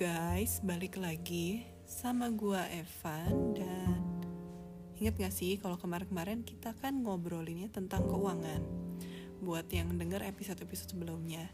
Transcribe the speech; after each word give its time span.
guys, 0.00 0.64
balik 0.64 0.96
lagi 0.96 1.60
sama 1.84 2.32
gua 2.32 2.64
Evan 2.72 3.52
dan 3.52 4.00
inget 4.96 5.12
gak 5.20 5.28
sih 5.28 5.60
kalau 5.60 5.76
kemarin-kemarin 5.76 6.40
kita 6.40 6.72
kan 6.72 7.04
ngobrolinnya 7.04 7.68
tentang 7.68 8.08
keuangan 8.08 8.64
buat 9.44 9.68
yang 9.68 9.92
denger 10.00 10.24
episode-episode 10.24 10.96
sebelumnya. 10.96 11.52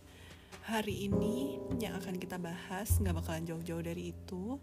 Hari 0.63 1.11
ini 1.11 1.59
yang 1.83 1.99
akan 1.99 2.23
kita 2.23 2.39
bahas 2.39 3.03
nggak 3.03 3.19
bakalan 3.19 3.51
jauh-jauh 3.51 3.83
dari 3.83 4.15
itu 4.15 4.63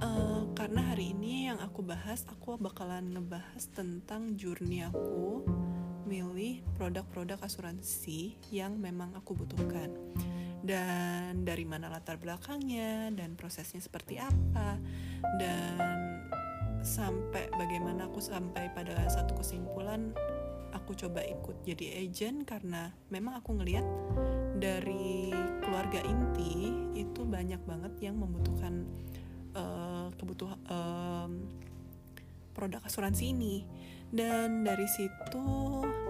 uh, 0.00 0.48
karena 0.56 0.80
hari 0.80 1.12
ini 1.12 1.52
yang 1.52 1.60
aku 1.60 1.84
bahas 1.84 2.24
aku 2.32 2.56
bakalan 2.56 3.12
ngebahas 3.12 3.60
tentang 3.76 4.40
journey 4.40 4.88
aku 4.88 5.44
milih 6.08 6.64
produk-produk 6.80 7.44
asuransi 7.44 8.40
yang 8.48 8.80
memang 8.80 9.12
aku 9.12 9.36
butuhkan 9.36 9.92
dan 10.60 11.44
dari 11.44 11.64
mana 11.64 11.88
latar 11.88 12.20
belakangnya 12.20 13.08
dan 13.16 13.34
prosesnya 13.36 13.80
seperti 13.80 14.20
apa 14.20 14.76
dan 15.40 15.78
sampai 16.80 17.48
bagaimana 17.52 18.08
aku 18.08 18.20
sampai 18.20 18.72
pada 18.72 19.08
satu 19.08 19.36
kesimpulan 19.40 20.12
aku 20.72 20.94
coba 20.94 21.20
ikut 21.24 21.66
jadi 21.66 22.04
agent 22.04 22.46
karena 22.46 22.94
memang 23.10 23.42
aku 23.42 23.58
ngelihat 23.58 23.84
dari 24.56 25.32
keluarga 25.62 26.00
inti 26.06 26.70
itu 26.98 27.22
banyak 27.26 27.60
banget 27.66 27.92
yang 28.00 28.18
membutuhkan 28.18 28.86
uh, 29.54 30.08
kebutuhan 30.18 30.58
um, 30.70 31.32
produk 32.52 32.82
asuransi 32.84 33.32
ini. 33.32 33.64
Dan 34.10 34.66
dari 34.66 34.90
situ 34.90 35.46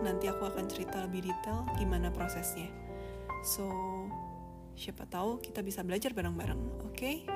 nanti 0.01 0.25
aku 0.33 0.49
akan 0.49 0.65
cerita 0.73 1.05
lebih 1.05 1.29
detail 1.29 1.69
gimana 1.77 2.09
prosesnya. 2.09 2.73
So 3.45 3.69
Siapa 4.81 5.05
tahu 5.05 5.45
kita 5.45 5.61
bisa 5.61 5.85
belajar 5.85 6.17
bareng-bareng, 6.17 6.89
oke? 6.89 6.97
Okay? 6.97 7.29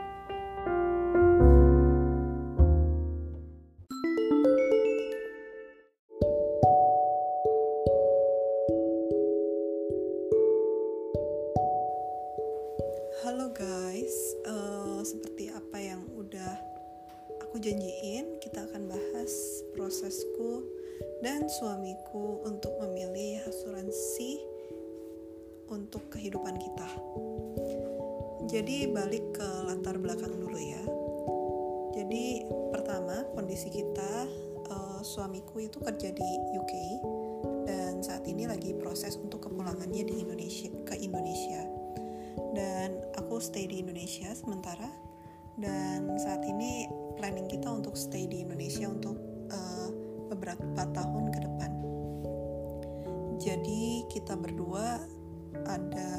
Balik 28.85 29.33
ke 29.33 29.49
latar 29.65 29.97
belakang 29.97 30.37
dulu 30.37 30.61
ya. 30.61 30.83
Jadi 31.97 32.45
pertama 32.69 33.25
kondisi 33.33 33.73
kita 33.73 34.29
uh, 34.71 35.01
suamiku 35.01 35.57
itu 35.63 35.81
kerja 35.81 36.13
di 36.13 36.29
UK 36.53 36.75
dan 37.65 38.05
saat 38.05 38.29
ini 38.29 38.45
lagi 38.45 38.77
proses 38.77 39.17
untuk 39.17 39.49
kepulangannya 39.49 40.05
di 40.05 40.15
Indonesia 40.21 40.69
ke 40.85 41.01
Indonesia. 41.01 41.65
Dan 42.55 43.01
aku 43.17 43.41
stay 43.41 43.67
di 43.67 43.83
Indonesia 43.83 44.31
sementara 44.37 44.87
dan 45.59 46.15
saat 46.21 46.45
ini 46.45 46.87
planning 47.19 47.48
kita 47.51 47.73
untuk 47.73 47.98
stay 47.98 48.29
di 48.29 48.45
Indonesia 48.47 48.85
untuk 48.91 49.17
uh, 49.51 49.89
beberapa 50.29 50.87
tahun 50.93 51.25
ke 51.33 51.39
depan. 51.41 51.71
Jadi 53.43 54.07
kita 54.13 54.39
berdua 54.39 55.03
ada 55.67 56.11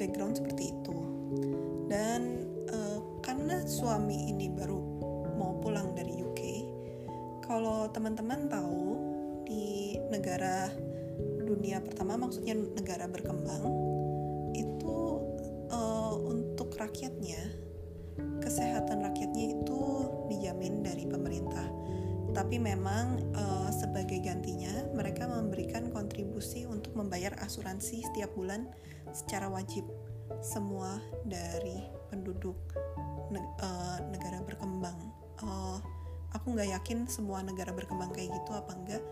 background 0.00 0.40
seperti 0.40 0.72
itu 0.72 0.98
dan 1.86 2.46
uh, 2.70 2.98
karena 3.22 3.62
suami 3.66 4.30
ini 4.34 4.50
baru 4.50 4.78
mau 5.38 5.58
pulang 5.62 5.94
dari 5.94 6.14
UK 6.18 6.40
kalau 7.46 7.86
teman-teman 7.94 8.50
tahu 8.50 8.98
di 9.46 9.94
negara 10.10 10.70
dunia 11.46 11.78
pertama 11.78 12.18
maksudnya 12.18 12.58
negara 12.58 13.06
berkembang 13.06 13.64
itu 14.58 15.22
uh, 15.70 16.14
untuk 16.26 16.74
rakyatnya 16.74 17.66
kesehatan 18.42 19.04
rakyatnya 19.04 19.54
itu 19.58 19.80
dijamin 20.32 20.82
dari 20.82 21.04
pemerintah. 21.06 21.66
Tapi 22.36 22.60
memang 22.60 23.32
uh, 23.32 23.70
sebagai 23.72 24.20
gantinya 24.20 24.92
mereka 24.92 25.24
memberikan 25.24 25.88
kontribusi 25.88 26.68
untuk 26.68 26.92
membayar 26.92 27.32
asuransi 27.40 28.04
setiap 28.04 28.36
bulan 28.36 28.68
secara 29.12 29.48
wajib 29.48 29.88
semua 30.42 30.98
dari 31.26 31.82
penduduk 32.10 32.56
ne 33.30 33.42
uh, 33.42 33.98
negara 34.10 34.42
berkembang. 34.42 34.98
Uh, 35.42 35.78
aku 36.32 36.52
nggak 36.52 36.70
yakin 36.80 37.08
semua 37.08 37.40
negara 37.40 37.72
berkembang 37.72 38.12
kayak 38.12 38.32
gitu 38.32 38.50
apa 38.52 38.72
enggak, 38.76 39.04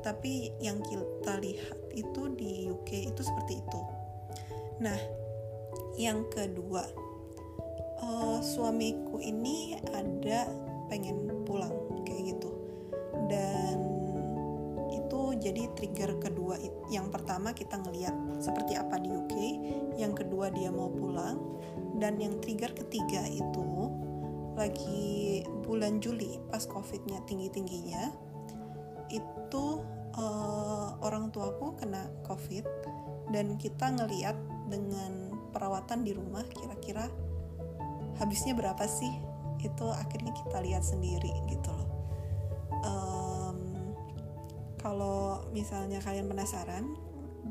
tapi 0.00 0.52
yang 0.62 0.80
kita 0.80 1.36
lihat 1.40 1.78
itu 1.92 2.22
di 2.34 2.68
UK 2.68 3.12
itu 3.12 3.20
seperti 3.20 3.60
itu. 3.60 3.80
Nah, 4.80 4.96
yang 6.00 6.24
kedua, 6.32 6.84
uh, 8.00 8.40
suamiku 8.40 9.20
ini 9.20 9.76
ada 9.92 10.48
pengen 10.88 11.28
pulang 11.44 11.72
kayak 12.08 12.34
gitu, 12.36 12.50
dan 13.28 13.89
jadi 15.40 15.72
trigger 15.74 16.20
kedua. 16.20 16.60
Yang 16.92 17.08
pertama 17.16 17.56
kita 17.56 17.80
ngeliat 17.80 18.12
seperti 18.38 18.76
apa 18.76 19.00
di 19.00 19.08
UK, 19.08 19.34
yang 19.96 20.12
kedua 20.12 20.52
dia 20.52 20.68
mau 20.68 20.92
pulang, 20.92 21.40
dan 21.96 22.20
yang 22.20 22.36
trigger 22.44 22.72
ketiga 22.76 23.24
itu 23.28 23.90
lagi 24.60 25.40
bulan 25.64 26.04
Juli 26.04 26.36
pas 26.52 26.68
covidnya 26.68 27.16
tinggi 27.24 27.48
tingginya 27.48 28.12
itu 29.08 29.80
uh, 30.20 31.00
orang 31.00 31.32
tuaku 31.32 31.80
kena 31.80 32.12
covid 32.28 32.68
dan 33.32 33.56
kita 33.56 33.88
ngeliat 33.94 34.36
dengan 34.68 35.32
perawatan 35.54 36.04
di 36.04 36.12
rumah 36.12 36.44
kira-kira 36.52 37.08
habisnya 38.20 38.52
berapa 38.52 38.84
sih 38.84 39.10
itu 39.64 39.86
akhirnya 39.88 40.36
kita 40.44 40.60
lihat 40.60 40.84
sendiri 40.84 41.32
gitu 41.48 41.70
loh 41.72 41.89
kalau 44.80 45.44
misalnya 45.52 46.00
kalian 46.00 46.24
penasaran 46.24 46.96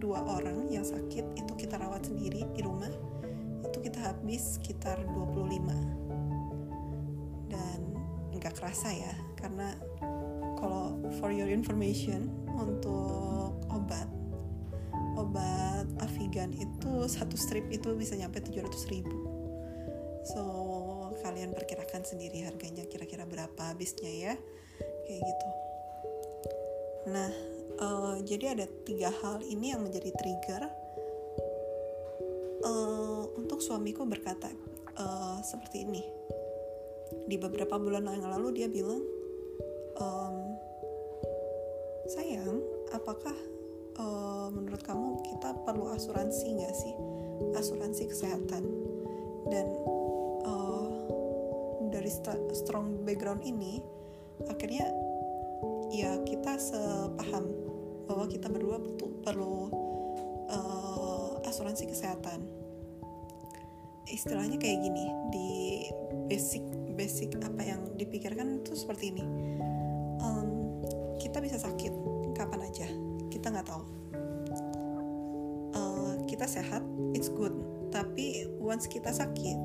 dua 0.01 0.25
orang 0.25 0.65
yang 0.73 0.81
sakit 0.81 1.37
itu 1.37 1.53
kita 1.53 1.77
rawat 1.77 2.09
sendiri 2.09 2.41
di 2.57 2.61
rumah 2.65 2.89
itu 3.61 3.77
kita 3.85 4.01
habis 4.01 4.57
sekitar 4.57 4.97
25 5.13 7.53
dan 7.53 7.79
nggak 8.33 8.57
kerasa 8.57 8.89
ya 8.89 9.13
karena 9.37 9.77
kalau 10.57 10.97
for 11.21 11.29
your 11.29 11.47
information 11.47 12.33
untuk 12.57 13.53
obat 13.69 14.09
obat 15.13 15.85
Avigan 16.01 16.49
itu 16.57 17.05
satu 17.05 17.37
strip 17.37 17.69
itu 17.69 17.91
bisa 17.91 18.15
nyampe 18.15 18.39
700 18.39 18.71
ribu. 18.87 19.19
So 20.23 20.41
kalian 21.27 21.51
perkirakan 21.51 22.07
sendiri 22.07 22.47
harganya 22.47 22.87
kira-kira 22.87 23.27
berapa 23.27 23.75
habisnya 23.75 24.07
ya? 24.07 24.33
Kayak 25.03 25.21
gitu 25.27 25.47
nah 27.09 27.31
uh, 27.79 28.15
jadi 28.21 28.53
ada 28.55 28.65
tiga 28.85 29.09
hal 29.09 29.41
ini 29.41 29.73
yang 29.73 29.81
menjadi 29.83 30.11
trigger. 30.13 30.63
Uh, 32.59 33.23
untuk 33.39 33.63
suamiku 33.63 34.03
berkata 34.03 34.51
uh, 34.99 35.39
seperti 35.41 35.87
ini. 35.87 36.03
Di 37.25 37.39
beberapa 37.39 37.79
bulan 37.79 38.05
yang 38.11 38.27
lalu 38.27 38.61
dia 38.61 38.67
bilang 38.67 38.99
um, 39.95 40.37
sayang 42.11 42.59
apakah 42.91 43.33
uh, 43.95 44.51
menurut 44.51 44.83
kamu 44.83 45.23
kita 45.23 45.55
perlu 45.63 45.87
asuransi 45.95 46.45
nggak 46.59 46.75
sih? 46.75 46.93
Asuransi 47.55 48.03
kesehatan. 48.11 48.63
Dan 49.49 49.65
dari 51.89 52.11
strong 52.55 53.03
background 53.03 53.43
ini 53.43 53.81
akhirnya 54.47 54.87
ya 55.89 56.21
kita 56.25 56.57
sepaham 56.61 57.49
bahwa 58.05 58.25
kita 58.29 58.49
berdua 58.49 58.77
perlu 59.25 59.69
uh, 60.49 61.41
asuransi 61.45 61.89
kesehatan. 61.89 62.45
Istilahnya 64.09 64.57
kayak 64.57 64.81
gini 64.81 65.05
di 65.29 65.49
basic 66.25 66.65
basic 66.97 67.37
apa 67.45 67.61
yang 67.61 67.81
dipikirkan 67.97 68.65
itu 68.65 68.73
seperti 68.73 69.13
ini. 69.13 69.25
Um, 70.21 70.81
kita 71.21 71.37
bisa 71.41 71.61
sakit 71.61 71.93
kapan 72.33 72.65
aja 72.65 72.89
kita 73.29 73.53
nggak 73.53 73.69
tahu. 73.69 73.83
Uh, 75.77 76.13
kita 76.25 76.49
sehat 76.49 76.81
it's 77.13 77.29
good. 77.29 77.53
Tapi 77.89 78.49
once 78.57 78.89
kita 78.89 79.13
sakit 79.13 79.57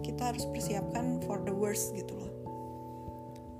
kita 0.00 0.32
harus 0.32 0.44
persiapkan 0.48 1.20
for 1.24 1.40
the 1.44 1.52
worst 1.52 1.92
gitu 1.96 2.12
loh. 2.16 2.32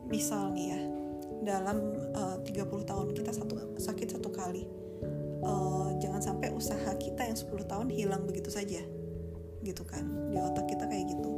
Misal 0.08 0.52
nih 0.52 0.76
ya 0.76 0.99
dalam 1.40 1.96
eh, 2.12 2.36
uh, 2.36 2.44
30 2.44 2.90
tahun 2.90 3.06
kita 3.16 3.30
satu 3.32 3.78
sakit 3.80 4.08
satu 4.18 4.28
kali. 4.32 4.64
Uh, 5.40 5.96
jangan 5.96 6.20
sampai 6.20 6.52
usaha 6.52 6.92
kita 7.00 7.24
yang 7.24 7.32
10 7.32 7.64
tahun 7.64 7.88
hilang 7.88 8.28
begitu 8.28 8.52
saja 8.52 8.84
gitu 9.64 9.84
kan 9.84 10.04
di 10.32 10.36
otak 10.36 10.68
kita 10.68 10.84
kayak 10.88 11.08
gitu. 11.16 11.30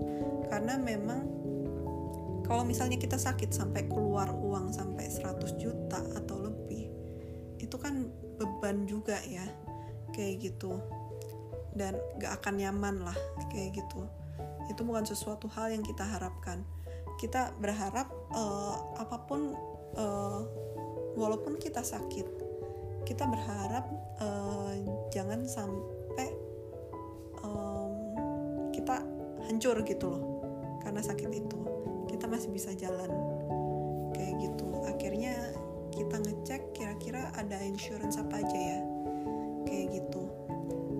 Karena 0.50 0.78
memang 0.78 1.22
kalau 2.46 2.66
misalnya 2.66 2.98
kita 2.98 3.18
sakit 3.18 3.54
sampai 3.54 3.86
keluar 3.86 4.30
uang 4.34 4.74
sampai 4.74 5.06
100 5.06 5.54
juta 5.58 6.02
atau 6.18 6.36
lebih 6.50 6.90
itu 7.62 7.76
kan 7.78 8.10
beban 8.38 8.86
juga 8.90 9.18
ya 9.26 9.46
kayak 10.10 10.50
gitu. 10.50 10.78
Dan 11.72 11.96
gak 12.20 12.42
akan 12.42 12.54
nyaman 12.58 13.06
lah 13.06 13.16
kayak 13.54 13.78
gitu. 13.78 14.04
Itu 14.68 14.82
bukan 14.84 15.06
sesuatu 15.06 15.48
hal 15.54 15.72
yang 15.72 15.86
kita 15.86 16.04
harapkan. 16.04 16.66
Kita 17.16 17.54
berharap 17.62 18.10
uh, 18.34 18.98
apa 18.98 19.24
pun 19.24 19.54
uh, 19.96 20.40
walaupun 21.16 21.60
kita 21.60 21.84
sakit 21.84 22.42
kita 23.02 23.26
berharap 23.26 23.84
uh, 24.22 24.72
jangan 25.10 25.44
sampai 25.44 26.28
um, 27.42 27.92
kita 28.70 29.02
hancur 29.50 29.76
gitu 29.84 30.06
loh 30.08 30.24
karena 30.82 31.02
sakit 31.02 31.30
itu. 31.30 31.60
Kita 32.10 32.24
masih 32.30 32.50
bisa 32.54 32.70
jalan 32.72 33.10
kayak 34.14 34.34
gitu. 34.38 34.68
Akhirnya 34.86 35.34
kita 35.92 36.16
ngecek 36.22 36.62
kira-kira 36.72 37.30
ada 37.36 37.58
insurance 37.62 38.16
apa 38.16 38.40
aja 38.40 38.58
ya 38.58 38.80
kayak 39.66 39.86
gitu. 39.98 40.22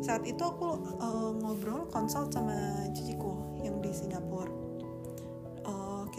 Saat 0.03 0.27
itu 0.27 0.43
aku 0.43 0.83
uh, 0.99 1.31
ngobrol 1.39 1.87
konsult 1.89 2.35
sama 2.35 2.91
ciciku 2.91 3.52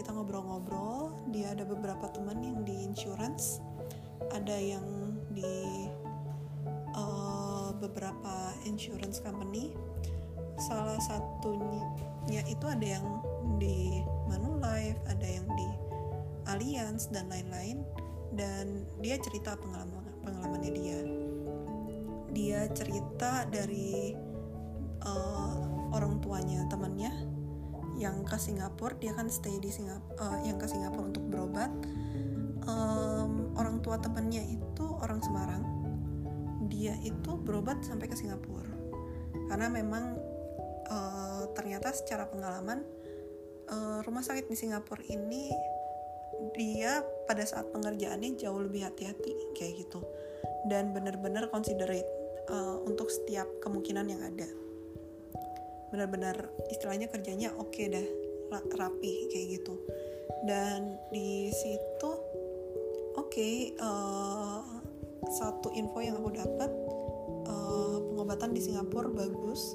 kita 0.04 0.20
ngobrol-ngobrol 0.20 1.16
dia 1.32 1.56
ada 1.56 1.64
beberapa 1.64 2.12
teman 2.12 2.44
yang 2.44 2.60
di 2.60 2.84
insurance 2.84 3.64
ada 4.36 4.52
yang 4.52 4.84
di 5.32 5.88
uh, 6.92 7.72
beberapa 7.80 8.52
insurance 8.68 9.16
company. 9.24 9.72
Salah 10.60 11.00
satunya 11.00 12.44
itu 12.44 12.64
ada 12.68 13.00
yang 13.00 13.06
di 13.56 14.04
Manulife 14.30 15.00
ada 15.08 15.24
yang 15.24 15.48
di 15.56 15.68
Allianz 16.52 17.08
dan 17.08 17.32
lain-lain. 17.32 17.82
Dan 18.34 18.84
dia 18.98 19.16
cerita 19.16 19.56
pengalaman 19.56 20.04
pengalamannya 20.20 20.72
dia. 20.76 21.00
Dia 22.34 22.60
cerita 22.76 23.46
dari 23.46 24.12
uh, 25.00 25.56
orang 25.94 26.18
tuanya 26.18 26.66
temannya 26.66 27.33
yang 27.94 28.26
ke 28.26 28.36
Singapura 28.36 28.94
dia 28.98 29.14
kan 29.14 29.30
stay 29.30 29.58
di 29.62 29.70
Singapura 29.70 30.18
uh, 30.18 30.38
yang 30.42 30.58
ke 30.58 30.66
Singapura 30.66 31.10
untuk 31.10 31.24
berobat. 31.30 31.70
Um, 32.64 33.52
orang 33.60 33.84
tua 33.84 34.00
temannya 34.00 34.40
itu 34.40 34.86
orang 35.04 35.20
Semarang. 35.20 35.62
Dia 36.72 36.96
itu 37.04 37.36
berobat 37.38 37.84
sampai 37.84 38.08
ke 38.08 38.16
Singapura. 38.16 38.72
Karena 39.52 39.68
memang 39.68 40.16
uh, 40.88 41.44
ternyata 41.52 41.92
secara 41.92 42.24
pengalaman 42.24 42.82
uh, 43.68 44.00
rumah 44.02 44.24
sakit 44.24 44.48
di 44.48 44.56
Singapura 44.56 45.04
ini 45.12 45.52
dia 46.56 47.04
pada 47.30 47.46
saat 47.46 47.70
pengerjaannya 47.70 48.34
jauh 48.40 48.58
lebih 48.58 48.88
hati-hati 48.88 49.54
kayak 49.54 49.86
gitu. 49.86 50.00
Dan 50.64 50.96
benar-benar 50.96 51.52
considerate 51.52 52.08
uh, 52.48 52.80
untuk 52.88 53.12
setiap 53.12 53.46
kemungkinan 53.60 54.08
yang 54.08 54.24
ada 54.24 54.63
benar-benar 55.94 56.50
istilahnya 56.74 57.06
kerjanya 57.06 57.54
oke 57.54 57.70
okay 57.70 57.86
dah 57.86 58.06
rapi 58.74 59.30
kayak 59.30 59.62
gitu 59.62 59.78
dan 60.42 60.98
di 61.14 61.54
situ 61.54 62.10
oke 63.14 63.30
okay, 63.30 63.78
uh, 63.78 64.60
satu 65.30 65.70
info 65.78 66.02
yang 66.02 66.18
aku 66.18 66.34
dapat 66.34 66.70
uh, 67.46 67.96
pengobatan 68.10 68.50
di 68.52 68.60
Singapura 68.60 69.08
bagus 69.08 69.72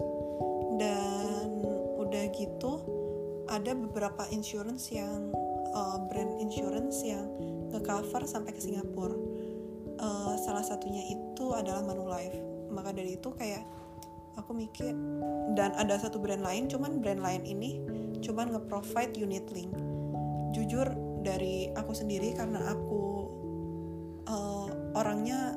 dan 0.75 1.63
udah 1.97 2.23
gitu 2.35 2.83
ada 3.49 3.73
beberapa 3.73 4.29
insurance 4.29 4.93
yang 4.93 5.33
uh, 5.73 5.97
brand 6.07 6.37
insurance 6.37 7.01
yang 7.01 7.25
nge-cover 7.73 8.25
sampai 8.25 8.53
ke 8.53 8.61
Singapura. 8.61 9.17
Uh, 9.99 10.33
salah 10.39 10.63
satunya 10.63 11.03
itu 11.11 11.51
adalah 11.51 11.83
Manulife. 11.83 12.39
Maka 12.71 12.93
dari 12.95 13.17
itu 13.19 13.33
kayak 13.35 13.65
aku 14.39 14.55
mikir 14.55 14.95
dan 15.53 15.75
ada 15.75 15.99
satu 15.99 16.17
brand 16.17 16.41
lain, 16.41 16.71
cuman 16.71 17.03
brand 17.03 17.19
lain 17.19 17.43
ini 17.43 17.83
cuman 18.23 18.55
nge-provide 18.55 19.13
unit 19.19 19.45
link. 19.51 19.71
Jujur 20.55 20.87
dari 21.21 21.69
aku 21.75 21.91
sendiri 21.91 22.31
karena 22.33 22.71
aku 22.71 23.03
uh, 24.25 24.67
orangnya 24.95 25.53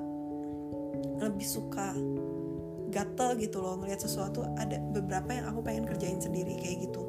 lebih 1.22 1.46
suka 1.46 1.94
gatel 2.92 3.38
gitu 3.40 3.62
loh 3.62 3.80
ngelihat 3.80 4.04
sesuatu 4.04 4.44
ada 4.60 4.76
beberapa 4.92 5.32
yang 5.32 5.48
aku 5.48 5.64
pengen 5.64 5.88
kerjain 5.88 6.20
sendiri 6.20 6.58
kayak 6.60 6.90
gitu. 6.90 7.02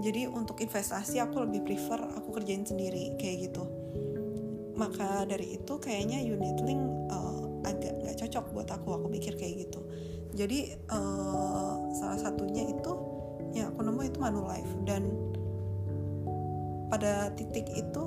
Jadi 0.00 0.26
untuk 0.26 0.58
investasi 0.58 1.20
aku 1.22 1.44
lebih 1.44 1.66
prefer 1.66 1.98
aku 1.98 2.34
kerjain 2.34 2.64
sendiri 2.64 3.14
kayak 3.20 3.50
gitu. 3.50 3.68
Maka 4.74 5.22
dari 5.28 5.54
itu 5.54 5.78
kayaknya 5.78 6.18
unit 6.24 6.58
link 6.66 6.82
uh, 7.12 7.46
agak 7.62 7.94
nggak 8.02 8.16
cocok 8.26 8.44
buat 8.50 8.68
aku. 8.74 8.88
Aku 8.96 9.06
pikir 9.12 9.38
kayak 9.38 9.68
gitu 9.68 9.83
jadi 10.34 10.74
uh, 10.90 11.94
salah 11.94 12.18
satunya 12.18 12.66
itu 12.66 12.92
yang 13.54 13.70
aku 13.70 13.86
nemu 13.86 14.02
itu 14.02 14.18
Manulife. 14.18 14.74
Dan 14.82 15.14
pada 16.90 17.30
titik 17.38 17.70
itu 17.70 18.02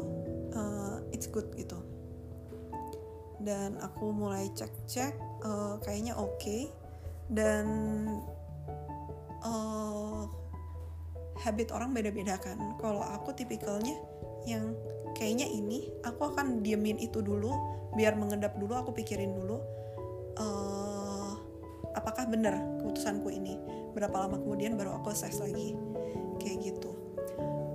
uh, 0.51 0.99
it's 1.15 1.31
good 1.31 1.47
gitu. 1.55 1.79
Dan 3.39 3.79
aku 3.79 4.11
mulai 4.11 4.51
cek-cek 4.51 5.15
uh, 5.47 5.79
kayaknya 5.81 6.13
oke. 6.19 6.35
Okay. 6.39 6.69
dan 7.27 7.67
uh, 9.43 10.23
habit 11.43 11.75
orang 11.75 11.91
beda-beda 11.91 12.39
kan. 12.39 12.55
Kalau 12.79 13.03
aku 13.03 13.35
tipikalnya 13.35 13.99
yang 14.47 14.71
kayaknya 15.11 15.43
ini 15.51 15.91
aku 16.07 16.31
akan 16.31 16.63
diemin 16.63 16.95
itu 16.95 17.19
dulu 17.19 17.51
biar 17.99 18.15
mengendap 18.15 18.55
dulu 18.55 18.79
aku 18.79 18.95
pikirin 18.95 19.35
dulu. 19.35 19.59
Uh, 20.39 20.76
apakah 21.97 22.29
benar 22.29 22.53
keputusanku 22.79 23.33
ini? 23.33 23.57
Berapa 23.97 24.29
lama 24.29 24.37
kemudian 24.37 24.77
baru 24.77 25.01
aku 25.01 25.09
assess 25.09 25.41
lagi? 25.41 25.73
Kayak 26.37 26.73
gitu. 26.73 26.93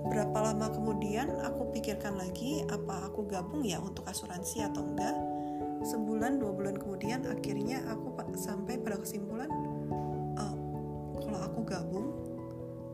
Berapa 0.07 0.51
lama 0.51 0.71
kemudian 0.71 1.27
aku 1.43 1.75
pikirkan 1.75 2.15
lagi 2.15 2.63
apa 2.71 3.11
aku 3.11 3.27
gabung 3.27 3.67
ya 3.67 3.83
untuk 3.83 4.07
asuransi 4.07 4.63
atau 4.63 4.81
enggak? 4.81 5.15
Sebulan 5.83 6.39
dua 6.39 6.55
bulan 6.55 6.79
kemudian 6.79 7.27
akhirnya 7.27 7.83
aku 7.91 8.13
sampai 8.37 8.81
pada 8.81 8.97
kesimpulan 8.97 9.49
uh, 10.37 10.55
kalau 11.21 11.39
aku 11.45 11.59
gabung 11.65 12.07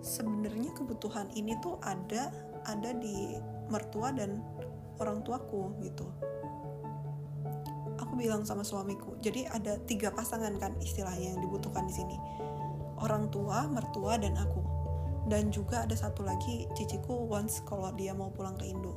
sebenarnya 0.04 0.72
kebutuhan 0.76 1.28
ini 1.36 1.56
tuh 1.64 1.80
ada 1.84 2.32
ada 2.68 2.92
di 2.96 3.40
mertua 3.72 4.12
dan 4.12 4.44
orang 5.00 5.24
tuaku 5.24 5.76
gitu 5.84 6.08
bilang 8.20 8.44
sama 8.44 8.68
suamiku. 8.68 9.16
Jadi 9.24 9.48
ada 9.48 9.80
tiga 9.88 10.12
pasangan 10.12 10.52
kan 10.60 10.76
istilahnya 10.84 11.34
yang 11.34 11.40
dibutuhkan 11.40 11.88
di 11.88 11.96
sini. 11.96 12.20
Orang 13.00 13.32
tua 13.32 13.64
mertua 13.72 14.20
dan 14.20 14.36
aku. 14.36 14.60
Dan 15.32 15.56
juga 15.56 15.88
ada 15.88 15.96
satu 15.96 16.28
lagi 16.28 16.68
ciciku 16.76 17.32
once 17.32 17.64
kalau 17.64 17.96
dia 17.96 18.12
mau 18.12 18.28
pulang 18.36 18.60
ke 18.60 18.68
Indo. 18.68 18.92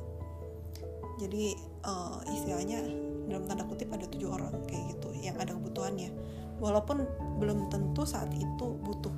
Jadi 1.23 1.55
uh, 1.87 2.19
istilahnya 2.27 2.83
dalam 3.31 3.47
tanda 3.47 3.63
kutip 3.63 3.87
ada 3.95 4.03
tujuh 4.11 4.27
orang 4.27 4.51
kayak 4.67 4.97
gitu 4.97 5.15
yang 5.15 5.39
ada 5.39 5.55
kebutuhannya. 5.55 6.11
Walaupun 6.59 7.07
belum 7.39 7.71
tentu 7.71 8.03
saat 8.03 8.33
itu 8.35 8.67
butuh. 8.83 9.13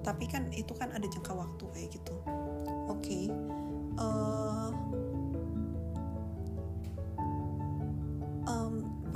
Tapi 0.00 0.24
kan 0.30 0.48
itu 0.54 0.72
kan 0.72 0.94
ada 0.94 1.04
jangka 1.04 1.34
waktu 1.36 1.64
kayak 1.76 1.88
gitu. 1.98 2.14
Oke 2.88 3.02
okay. 3.02 3.24
uh, 3.98 4.70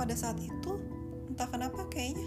pada 0.01 0.17
saat 0.17 0.41
itu 0.41 0.81
entah 1.29 1.45
kenapa 1.45 1.85
kayaknya 1.93 2.25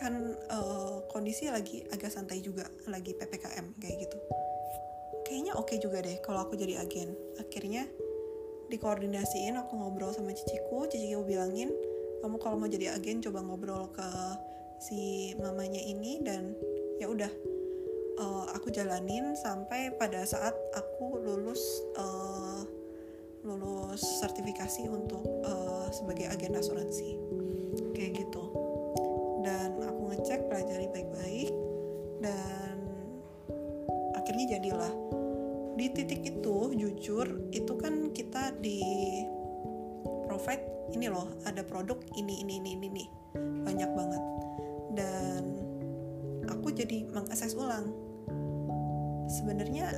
kan 0.00 0.32
uh, 0.48 1.04
kondisi 1.12 1.52
lagi 1.52 1.84
agak 1.92 2.08
santai 2.08 2.40
juga 2.40 2.64
lagi 2.88 3.12
ppkm 3.12 3.76
kayak 3.76 4.08
gitu. 4.08 4.16
Kayaknya 5.28 5.52
oke 5.60 5.68
okay 5.68 5.76
juga 5.76 6.00
deh 6.00 6.16
kalau 6.24 6.48
aku 6.48 6.56
jadi 6.56 6.80
agen. 6.80 7.12
Akhirnya 7.36 7.84
dikoordinasiin 8.72 9.60
aku 9.60 9.76
ngobrol 9.76 10.16
sama 10.16 10.32
ciciku 10.32 10.88
ciciku 10.88 11.20
bilangin 11.26 11.68
kamu 12.24 12.36
kalau 12.40 12.56
mau 12.56 12.70
jadi 12.70 12.96
agen 12.96 13.20
coba 13.20 13.44
ngobrol 13.44 13.90
ke 13.92 14.08
si 14.80 15.34
mamanya 15.36 15.82
ini 15.82 16.22
dan 16.24 16.56
ya 16.96 17.10
udah 17.10 17.28
uh, 18.22 18.46
aku 18.56 18.72
jalanin 18.72 19.36
sampai 19.36 19.92
pada 19.98 20.24
saat 20.24 20.56
aku 20.72 21.20
lulus 21.20 21.60
uh, 21.98 22.62
lulus 23.44 24.04
sertifikasi 24.20 24.88
untuk 24.92 25.24
uh, 25.44 25.88
sebagai 25.88 26.28
agen 26.28 26.56
asuransi. 26.56 27.16
Kayak 27.96 28.26
gitu. 28.26 28.44
Dan 29.40 29.80
aku 29.80 30.12
ngecek 30.12 30.48
pelajari 30.52 30.86
baik-baik 30.92 31.50
dan 32.20 32.76
akhirnya 34.16 34.58
jadilah. 34.58 34.92
Di 35.80 35.88
titik 35.96 36.20
itu 36.28 36.76
jujur 36.76 37.48
itu 37.56 37.72
kan 37.80 38.12
kita 38.12 38.52
di 38.60 38.84
provide 40.28 40.92
ini 40.92 41.08
loh 41.08 41.40
ada 41.48 41.64
produk 41.64 41.96
ini 42.20 42.44
ini 42.44 42.60
ini 42.60 42.70
ini, 42.76 42.86
ini. 42.92 43.04
Banyak 43.64 43.90
banget. 43.96 44.22
Dan 44.92 45.42
aku 46.50 46.68
jadi 46.74 47.08
mengakses 47.08 47.56
ulang. 47.56 47.88
Sebenarnya 49.30 49.94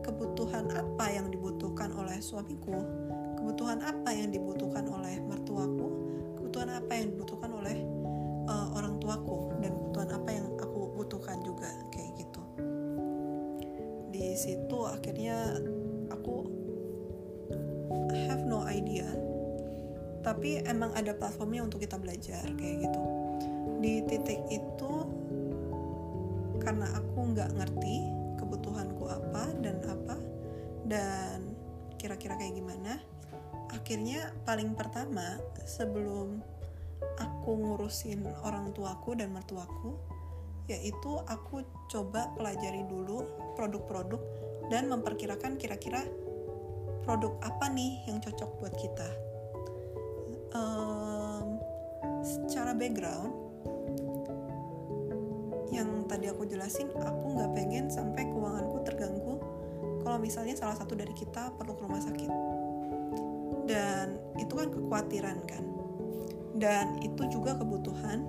kebutuhan 0.00 0.68
apa 0.72 1.06
yang 1.12 1.28
dibutuhkan 1.28 1.92
oleh 1.96 2.18
suamiku? 2.20 2.74
Kebutuhan 3.40 3.80
apa 3.80 4.10
yang 4.12 4.32
dibutuhkan 4.32 4.84
oleh 4.88 5.20
mertuaku? 5.24 5.88
Kebutuhan 6.36 6.70
apa 6.76 6.92
yang 6.96 7.14
dibutuhkan 7.14 7.50
oleh 7.52 7.76
uh, 8.48 8.68
orang 8.76 9.00
tuaku? 9.00 9.54
Dan 9.60 9.72
kebutuhan 9.76 10.10
apa 10.12 10.30
yang 10.32 10.46
aku 10.60 10.80
butuhkan 10.96 11.38
juga 11.44 11.70
kayak 11.92 12.10
gitu. 12.20 12.42
Di 14.12 14.36
situ 14.36 14.78
akhirnya 14.84 15.56
aku 16.12 16.48
have 18.28 18.44
no 18.44 18.64
idea. 18.68 19.08
Tapi 20.20 20.60
emang 20.68 20.92
ada 20.92 21.16
platformnya 21.16 21.64
untuk 21.64 21.80
kita 21.80 21.96
belajar 21.96 22.44
kayak 22.60 22.84
gitu. 22.84 23.04
Di 23.80 24.04
titik 24.04 24.44
itu 24.52 24.92
karena 26.60 26.84
aku 26.92 27.32
nggak 27.32 27.56
ngerti 27.56 28.19
kebutuhanku 28.40 29.04
apa 29.04 29.52
dan 29.60 29.84
apa 29.84 30.16
dan 30.88 31.52
kira-kira 32.00 32.40
kayak 32.40 32.56
gimana. 32.56 32.96
Akhirnya 33.70 34.32
paling 34.48 34.72
pertama 34.74 35.38
sebelum 35.68 36.40
aku 37.20 37.50
ngurusin 37.54 38.24
orang 38.42 38.72
tuaku 38.72 39.14
dan 39.14 39.30
mertuaku 39.30 39.94
yaitu 40.66 41.18
aku 41.26 41.66
coba 41.90 42.30
pelajari 42.38 42.86
dulu 42.86 43.26
produk-produk 43.58 44.22
dan 44.70 44.86
memperkirakan 44.86 45.58
kira-kira 45.58 46.06
produk 47.02 47.34
apa 47.42 47.66
nih 47.74 48.06
yang 48.06 48.22
cocok 48.22 48.50
buat 48.62 48.74
kita. 48.78 49.08
Um, 50.50 51.58
secara 52.22 52.74
background 52.74 53.49
yang 55.70 56.06
tadi 56.10 56.26
aku 56.26 56.46
jelasin 56.46 56.90
aku 56.98 57.38
nggak 57.38 57.50
pengen 57.54 57.86
sampai 57.86 58.26
keuanganku 58.26 58.82
terganggu 58.82 59.38
kalau 60.02 60.18
misalnya 60.18 60.58
salah 60.58 60.74
satu 60.74 60.98
dari 60.98 61.14
kita 61.14 61.54
perlu 61.54 61.78
ke 61.78 61.82
rumah 61.86 62.02
sakit. 62.02 62.30
Dan 63.70 64.18
itu 64.40 64.52
kan 64.58 64.68
kekhawatiran 64.74 65.38
kan. 65.46 65.64
Dan 66.58 66.98
itu 67.00 67.22
juga 67.30 67.54
kebutuhan 67.56 68.26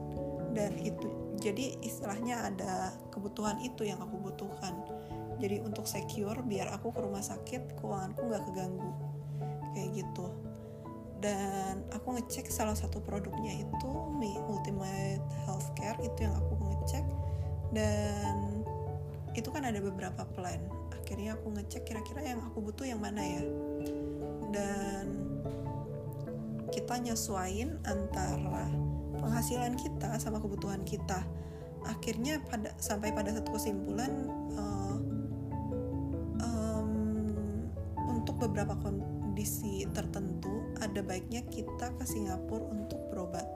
dan 0.53 0.75
itu 0.77 1.09
jadi 1.41 1.73
istilahnya 1.81 2.53
ada 2.53 2.93
kebutuhan 3.09 3.57
itu 3.65 3.87
yang 3.87 3.97
aku 3.97 4.29
butuhkan. 4.29 4.77
Jadi 5.41 5.57
untuk 5.65 5.89
secure 5.89 6.37
biar 6.45 6.69
aku 6.69 6.93
ke 6.93 7.01
rumah 7.01 7.25
sakit 7.25 7.81
keuanganku 7.81 8.29
nggak 8.29 8.43
keganggu. 8.45 8.91
Kayak 9.73 9.89
gitu. 10.05 10.27
Dan 11.21 11.85
aku 11.93 12.17
ngecek 12.17 12.49
salah 12.49 12.77
satu 12.77 13.01
produknya 13.01 13.65
itu 13.65 13.91
Ultimate 14.49 15.21
Healthcare 15.45 15.97
itu 16.01 16.25
yang 16.25 16.33
aku 16.37 16.53
ngecek 16.61 17.05
dan 17.71 18.63
itu 19.31 19.47
kan 19.47 19.63
ada 19.63 19.79
beberapa 19.79 20.27
plan. 20.35 20.59
Akhirnya 20.91 21.39
aku 21.39 21.55
ngecek 21.55 21.87
kira-kira 21.87 22.23
yang 22.23 22.39
aku 22.43 22.59
butuh 22.59 22.83
yang 22.83 22.99
mana 22.99 23.23
ya. 23.23 23.43
Dan 24.51 25.05
kita 26.71 26.99
nyesuain 26.99 27.79
antara 27.87 28.67
penghasilan 29.19 29.75
kita 29.79 30.19
sama 30.19 30.39
kebutuhan 30.39 30.83
kita. 30.83 31.23
Akhirnya 31.87 32.43
pada 32.47 32.75
sampai 32.77 33.15
pada 33.15 33.31
satu 33.33 33.55
kesimpulan 33.55 34.11
uh, 34.55 34.97
um, 36.43 36.91
untuk 38.11 38.35
beberapa 38.39 38.75
kondisi 38.79 39.87
tertentu 39.95 40.75
ada 40.83 40.99
baiknya 41.01 41.41
kita 41.47 41.91
ke 41.95 42.03
Singapura 42.03 42.67
untuk 42.67 42.99
berobat. 43.11 43.47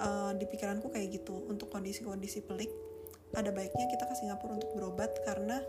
Uh, 0.00 0.32
di 0.40 0.48
pikiranku 0.48 0.88
kayak 0.88 1.20
gitu 1.20 1.44
untuk 1.44 1.68
kondisi-kondisi 1.68 2.40
pelik 2.48 2.72
ada 3.36 3.50
baiknya 3.54 3.86
kita 3.90 4.04
ke 4.10 4.14
Singapura 4.18 4.58
untuk 4.58 4.70
berobat 4.74 5.12
karena 5.22 5.62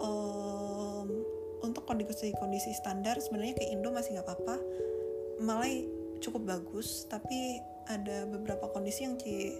um, 0.00 1.08
untuk 1.60 1.84
kondisi-kondisi 1.84 2.72
standar 2.76 3.20
sebenarnya 3.20 3.60
ke 3.60 3.64
Indo 3.68 3.92
masih 3.92 4.16
nggak 4.16 4.26
apa-apa. 4.26 4.56
Malah 5.42 5.72
cukup 6.24 6.48
bagus 6.48 7.04
tapi 7.08 7.60
ada 7.86 8.24
beberapa 8.26 8.72
kondisi 8.72 9.04
yang 9.04 9.20
ci 9.20 9.52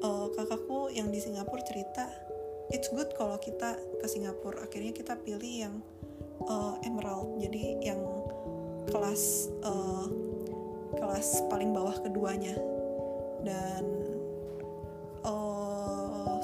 uh, 0.00 0.26
kakakku 0.32 0.88
yang 0.90 1.12
di 1.12 1.20
Singapura 1.20 1.60
cerita 1.62 2.08
it's 2.72 2.88
good 2.88 3.12
kalau 3.18 3.36
kita 3.36 3.76
ke 4.00 4.06
Singapura. 4.08 4.64
Akhirnya 4.64 4.96
kita 4.96 5.18
pilih 5.20 5.68
yang 5.68 5.74
uh, 6.48 6.80
emerald. 6.86 7.36
Jadi 7.42 7.84
yang 7.84 8.00
kelas 8.88 9.52
uh, 9.64 10.06
kelas 10.96 11.44
paling 11.52 11.74
bawah 11.74 11.96
keduanya. 12.00 12.56
Dan 13.44 14.03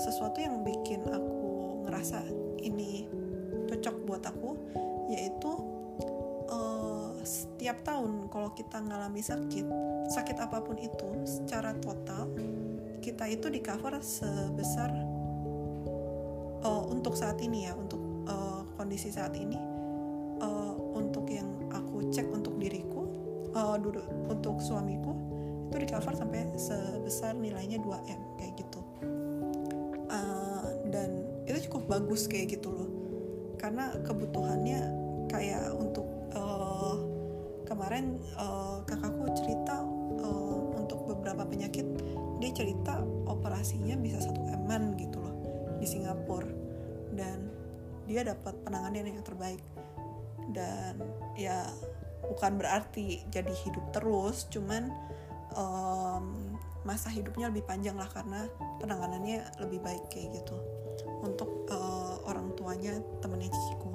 sesuatu 0.00 0.40
yang 0.40 0.64
bikin 0.64 1.04
aku 1.04 1.38
ngerasa 1.84 2.24
ini 2.64 3.04
cocok 3.68 3.96
buat 4.08 4.24
aku 4.24 4.56
yaitu 5.12 5.50
uh, 6.48 7.12
setiap 7.20 7.84
tahun 7.84 8.32
kalau 8.32 8.50
kita 8.56 8.80
ngalami 8.80 9.20
sakit 9.20 9.68
sakit 10.08 10.36
apa 10.40 10.64
pun 10.64 10.80
itu 10.80 11.08
secara 11.28 11.76
total 11.78 12.32
kita 13.04 13.28
itu 13.28 13.52
di 13.52 13.60
cover 13.60 14.00
sebesar 14.00 14.90
uh, 16.64 16.82
untuk 16.88 17.12
saat 17.12 17.36
ini 17.44 17.68
ya 17.68 17.76
untuk 17.76 18.00
uh, 18.24 18.64
kondisi 18.80 19.12
saat 19.12 19.36
ini 19.36 19.60
uh, 20.40 20.74
untuk 20.96 21.28
yang 21.28 21.48
aku 21.72 22.08
cek 22.08 22.26
untuk 22.32 22.56
diriku 22.56 23.04
uh, 23.52 23.76
untuk 24.32 24.58
suamiku 24.64 25.12
itu 25.70 25.76
di 25.76 25.86
cover 25.86 26.18
sampai 26.18 26.50
sebesar 26.58 27.38
nilainya 27.38 27.78
2M 27.78 28.29
bagus 31.90 32.30
kayak 32.30 32.54
gitu 32.54 32.70
loh. 32.70 32.90
Karena 33.58 33.90
kebutuhannya 34.06 34.80
kayak 35.26 35.74
untuk 35.74 36.06
uh, 36.38 36.96
kemarin 37.66 38.22
uh, 38.38 38.86
kakakku 38.86 39.26
cerita 39.34 39.82
uh, 40.22 40.58
untuk 40.78 41.10
beberapa 41.10 41.42
penyakit 41.42 41.84
dia 42.38 42.50
cerita 42.54 43.02
operasinya 43.28 43.98
bisa 43.98 44.22
satu 44.22 44.46
eman 44.48 44.94
gitu 44.96 45.18
loh 45.18 45.34
di 45.82 45.86
Singapura. 45.90 46.46
Dan 47.10 47.50
dia 48.06 48.22
dapat 48.22 48.54
penanganan 48.62 49.10
yang 49.10 49.26
terbaik. 49.26 49.60
Dan 50.54 51.02
ya 51.34 51.66
bukan 52.30 52.62
berarti 52.62 53.26
jadi 53.34 53.50
hidup 53.66 53.90
terus 53.90 54.46
cuman 54.54 54.92
um, 55.58 56.54
masa 56.86 57.12
hidupnya 57.12 57.50
lebih 57.50 57.64
panjang 57.66 57.96
lah 57.98 58.08
karena 58.08 58.48
penanganannya 58.80 59.44
lebih 59.60 59.80
baik 59.84 60.04
kayak 60.08 60.40
gitu 60.40 60.56
untuk 61.20 61.68
uh, 61.68 62.20
orang 62.28 62.52
tuanya 62.56 62.96
temennya 63.20 63.52
ciciku 63.52 63.90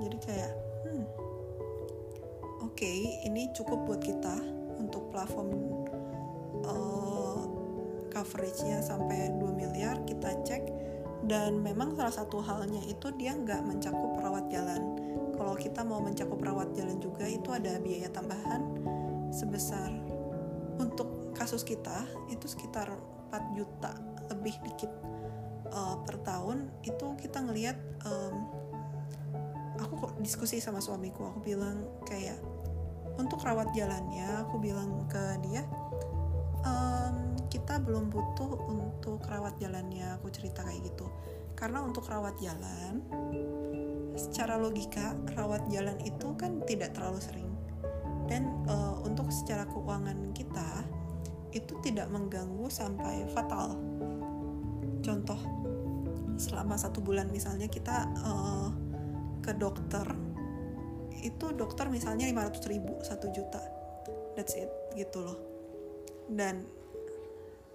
jadi 0.00 0.16
kayak 0.24 0.52
hmm, 0.88 1.04
oke 2.64 2.72
okay, 2.72 3.20
ini 3.28 3.52
cukup 3.52 3.84
buat 3.84 4.00
kita 4.00 4.40
untuk 4.80 5.12
platform 5.12 5.52
uh, 6.64 7.44
coveragenya 8.08 8.80
sampai 8.80 9.36
2 9.36 9.44
miliar 9.54 10.00
kita 10.08 10.34
cek. 10.42 10.64
Dan 11.20 11.60
memang 11.60 11.92
salah 12.00 12.16
satu 12.16 12.40
halnya 12.40 12.80
itu 12.88 13.12
dia 13.20 13.36
nggak 13.36 13.60
mencakup 13.60 14.16
perawat 14.16 14.48
jalan. 14.48 14.96
Kalau 15.36 15.52
kita 15.52 15.84
mau 15.84 16.00
mencakup 16.00 16.40
perawat 16.40 16.72
jalan 16.72 16.96
juga 16.96 17.28
itu 17.28 17.52
ada 17.52 17.76
biaya 17.76 18.08
tambahan 18.08 18.64
sebesar 19.30 19.92
untuk 20.80 21.36
kasus 21.36 21.60
kita 21.60 22.08
itu 22.32 22.48
sekitar 22.48 22.88
4 23.30 23.56
juta 23.56 23.92
lebih 24.32 24.56
dikit 24.64 24.90
uh, 25.72 25.96
per 26.04 26.22
tahun 26.22 26.70
itu 26.86 27.16
kita 27.18 27.42
ngelihat 27.42 27.76
um, 28.06 28.34
aku 29.80 29.94
kok 30.06 30.12
diskusi 30.20 30.60
sama 30.60 30.78
suamiku 30.78 31.30
aku 31.30 31.40
bilang 31.42 31.86
kayak 32.04 32.38
untuk 33.16 33.42
rawat 33.42 33.72
jalannya 33.74 34.46
aku 34.46 34.60
bilang 34.60 35.08
ke 35.08 35.22
dia 35.44 35.64
um, 36.64 37.30
kita 37.50 37.82
belum 37.82 38.12
butuh 38.12 38.50
untuk 38.70 39.26
rawat 39.26 39.58
jalannya 39.58 40.16
aku 40.16 40.30
cerita 40.30 40.62
kayak 40.62 40.86
gitu. 40.86 41.10
Karena 41.58 41.84
untuk 41.84 42.06
rawat 42.08 42.38
jalan 42.40 43.04
secara 44.16 44.58
logika 44.58 45.16
rawat 45.34 45.66
jalan 45.68 45.98
itu 46.06 46.32
kan 46.38 46.62
tidak 46.64 46.94
terlalu 46.94 47.20
sering. 47.20 47.50
Dan 48.30 48.46
uh, 48.70 49.02
untuk 49.02 49.26
secara 49.34 49.66
keuangan 49.66 50.30
kita 50.30 50.86
itu 51.50 51.74
tidak 51.82 52.06
mengganggu 52.14 52.70
sampai 52.70 53.26
fatal. 53.34 53.74
Contoh 55.02 55.40
selama 56.40 56.80
satu 56.80 57.04
bulan 57.04 57.28
misalnya 57.28 57.68
kita 57.68 58.08
uh, 58.24 58.72
ke 59.44 59.52
dokter 59.60 60.08
itu 61.20 61.52
dokter 61.52 61.92
misalnya 61.92 62.32
500 62.32 62.72
ribu 62.72 62.96
satu 63.04 63.28
juta. 63.28 63.60
That's 64.32 64.56
it 64.56 64.72
gitu 64.96 65.20
loh. 65.20 65.36
Dan 66.32 66.64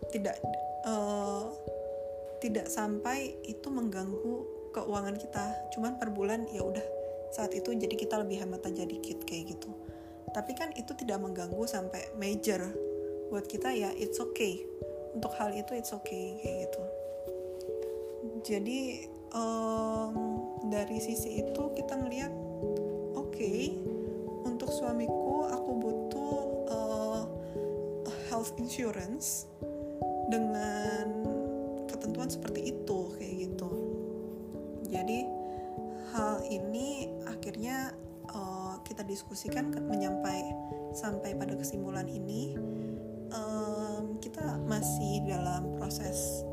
tidak 0.10 0.42
uh, 0.90 1.54
tidak 2.42 2.74
sampai 2.74 3.38
itu 3.46 3.70
mengganggu 3.70 4.36
keuangan 4.74 5.14
kita. 5.22 5.46
Cuman 5.78 6.02
per 6.02 6.10
bulan 6.10 6.50
ya 6.50 6.66
udah 6.66 6.82
saat 7.30 7.54
itu 7.54 7.70
jadi 7.70 7.94
kita 7.94 8.18
lebih 8.18 8.42
hemat 8.42 8.66
aja 8.66 8.82
dikit 8.82 9.22
kayak 9.30 9.54
gitu. 9.54 9.70
Tapi 10.34 10.58
kan 10.58 10.74
itu 10.74 10.98
tidak 10.98 11.22
mengganggu 11.22 11.70
sampai 11.70 12.18
major 12.18 12.74
buat 13.30 13.46
kita 13.46 13.78
ya 13.78 13.94
it's 13.94 14.18
okay. 14.18 14.66
Untuk 15.14 15.38
hal 15.38 15.54
itu 15.54 15.78
it's 15.78 15.94
okay 15.94 16.42
kayak 16.42 16.74
gitu 16.74 17.05
jadi 18.46 19.10
um, 19.34 20.14
dari 20.70 21.02
sisi 21.02 21.42
itu 21.42 21.64
kita 21.74 21.98
ngelihat 21.98 22.30
oke 23.18 23.34
okay, 23.34 23.74
untuk 24.46 24.70
suamiku 24.70 25.50
aku 25.50 25.72
butuh 25.82 26.38
uh, 26.70 27.24
health 28.30 28.54
insurance 28.62 29.50
dengan 30.30 31.26
ketentuan 31.90 32.30
seperti 32.30 32.70
itu 32.70 33.00
kayak 33.18 33.50
gitu. 33.50 33.72
Jadi 34.94 35.26
hal 36.14 36.46
ini 36.46 37.10
akhirnya 37.26 37.98
uh, 38.30 38.78
kita 38.86 39.02
diskusikan 39.10 39.74
menyampai 39.74 40.54
sampai 40.94 41.34
pada 41.34 41.58
kesimpulan 41.58 42.06
ini. 42.06 42.54
Um, 43.34 44.22
kita 44.22 44.62
masih 44.70 45.26
dalam 45.26 45.82
proses 45.82 46.46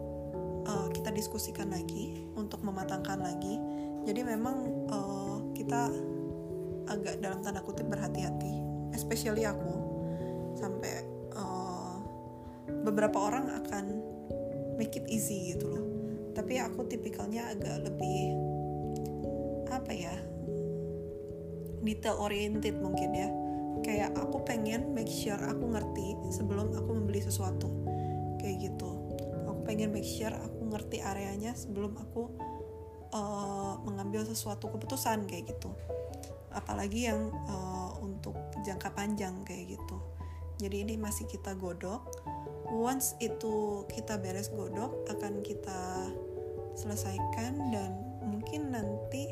uh, 0.66 0.88
kita 0.90 1.10
diskusikan 1.14 1.70
lagi 1.70 2.26
untuk 2.34 2.62
mematangkan 2.62 3.18
lagi. 3.22 3.58
Jadi 4.02 4.20
memang 4.26 4.86
uh, 4.90 5.38
kita 5.54 5.90
agak 6.90 7.22
dalam 7.22 7.38
tanda 7.40 7.62
kutip 7.62 7.86
berhati-hati 7.86 8.62
especially 8.92 9.48
aku. 9.48 9.72
Sampai 10.54 11.02
uh, 11.34 11.98
beberapa 12.86 13.18
orang 13.18 13.50
akan 13.64 13.84
make 14.76 14.94
it 14.94 15.08
easy 15.08 15.56
gitu 15.56 15.66
loh. 15.68 15.84
Tapi 16.32 16.60
aku 16.60 16.88
tipikalnya 16.88 17.52
agak 17.52 17.88
lebih 17.88 18.20
apa 19.72 19.92
ya 19.92 20.14
detail 21.82 22.20
oriented 22.22 22.78
mungkin 22.78 23.10
ya. 23.12 23.28
Kayak 23.82 24.14
aku 24.14 24.46
pengen 24.46 24.94
make 24.94 25.10
sure 25.10 25.40
aku 25.42 25.66
ngerti 25.66 26.14
sebelum 26.30 26.70
aku 26.76 26.90
membeli 26.94 27.18
sesuatu. 27.18 27.68
Kayak 28.38 28.70
gitu 28.70 29.11
pengen 29.62 29.94
make 29.94 30.06
sure 30.06 30.32
aku 30.32 30.68
ngerti 30.68 31.00
areanya 31.02 31.54
sebelum 31.54 31.94
aku 31.98 32.30
uh, 33.12 33.78
mengambil 33.84 34.26
sesuatu 34.26 34.68
keputusan 34.72 35.28
kayak 35.28 35.54
gitu. 35.54 35.70
Apalagi 36.52 37.08
yang 37.08 37.32
uh, 37.48 37.96
untuk 38.02 38.36
jangka 38.66 38.92
panjang 38.92 39.40
kayak 39.46 39.78
gitu. 39.78 39.96
Jadi 40.60 40.84
ini 40.84 40.94
masih 41.00 41.26
kita 41.26 41.56
godok. 41.56 42.02
Once 42.72 43.16
itu 43.20 43.84
kita 43.90 44.16
beres 44.20 44.48
godok 44.52 45.04
akan 45.10 45.44
kita 45.44 46.08
selesaikan 46.72 47.68
dan 47.68 48.00
mungkin 48.24 48.72
nanti 48.72 49.28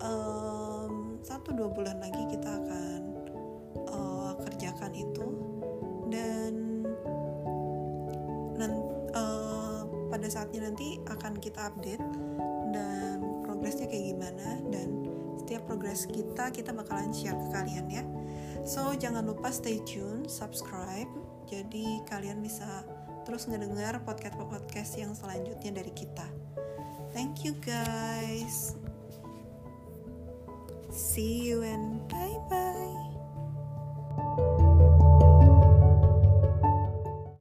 um, 0.00 1.20
satu 1.20 1.52
dua 1.52 1.68
bulan 1.68 2.00
lagi 2.00 2.22
kita 2.32 2.48
akan 2.48 3.00
uh, 3.92 4.32
kerjakan 4.40 4.92
itu 4.96 5.51
saatnya 10.32 10.72
nanti 10.72 10.96
akan 11.04 11.36
kita 11.36 11.68
update 11.68 12.00
dan 12.72 13.20
progresnya 13.44 13.84
kayak 13.84 14.16
gimana 14.16 14.48
dan 14.72 15.04
setiap 15.36 15.68
progres 15.68 16.08
kita 16.08 16.48
kita 16.48 16.72
bakalan 16.72 17.12
share 17.12 17.36
ke 17.36 17.46
kalian 17.52 17.86
ya. 17.92 18.04
So 18.64 18.96
jangan 18.96 19.28
lupa 19.28 19.52
stay 19.52 19.84
tune 19.84 20.24
subscribe 20.24 21.10
jadi 21.44 22.00
kalian 22.08 22.40
bisa 22.40 22.88
terus 23.28 23.44
ngedengar 23.46 24.00
podcast 24.08 24.34
podcast 24.40 24.92
yang 24.96 25.12
selanjutnya 25.12 25.84
dari 25.84 25.92
kita. 25.92 26.24
Thank 27.12 27.44
you 27.44 27.52
guys. 27.60 28.72
See 30.88 31.48
you 31.48 31.60
and 31.60 32.00
bye 32.08 32.40
bye. 32.48 32.71